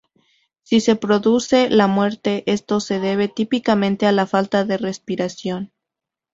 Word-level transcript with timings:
Si 0.63 0.79
se 0.81 0.95
produce 0.95 1.69
la 1.69 1.85
muerte, 1.85 2.43
esto 2.47 2.79
se 2.79 2.99
debe 2.99 3.27
típicamente 3.27 4.07
a 4.07 4.11
la 4.11 4.25
falta 4.25 4.65
de 4.65 4.79
respiración. 4.79 5.71